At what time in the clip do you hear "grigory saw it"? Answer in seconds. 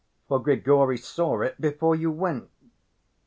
0.41-1.61